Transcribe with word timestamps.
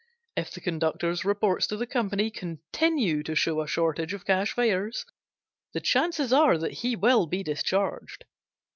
If 0.35 0.49
the 0.49 0.61
conductor's 0.61 1.23
reports 1.23 1.67
to 1.67 1.77
the 1.77 1.85
company 1.85 2.31
continue 2.31 3.21
to 3.21 3.35
show 3.35 3.61
a 3.61 3.67
shortage 3.67 4.15
of 4.15 4.25
cash 4.25 4.51
fares, 4.53 5.05
the 5.73 5.79
chances 5.79 6.33
are 6.33 6.57
that 6.57 6.71
he 6.79 6.95
will 6.95 7.27
be 7.27 7.43
discharged. 7.43 8.25